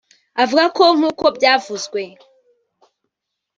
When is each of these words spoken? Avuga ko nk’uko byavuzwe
Avuga 0.43 0.65
ko 0.77 0.83
nk’uko 0.97 1.25
byavuzwe 1.37 2.01